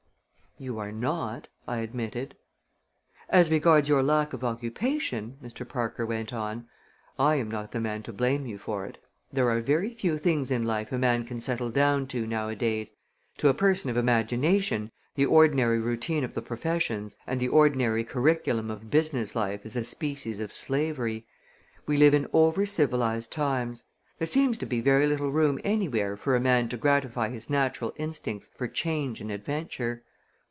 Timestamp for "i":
1.67-1.77, 7.17-7.37